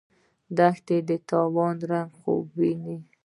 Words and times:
دښمن 0.57 1.01
د 1.09 1.11
تاوان 1.29 1.75
رنګه 1.91 2.13
خوبونه 2.17 2.55
ویني 2.57 2.97